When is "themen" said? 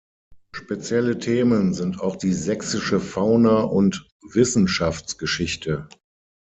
1.19-1.75